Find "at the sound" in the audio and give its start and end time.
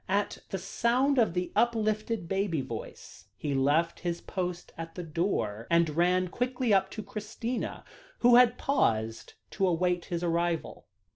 0.09-1.19